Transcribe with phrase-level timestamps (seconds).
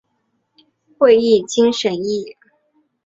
[0.97, 2.35] 会议经审议